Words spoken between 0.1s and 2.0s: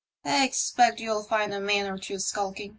*' I expect you'll find a man or